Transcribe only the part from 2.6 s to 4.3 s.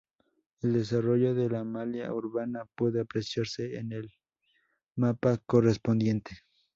puede apreciarse en el